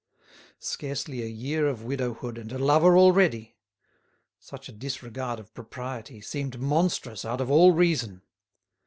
[0.57, 3.55] Scarcely a year of widowhood and a lover already!
[4.39, 8.23] Such a disregard of propriety seemed monstrous out of all reason.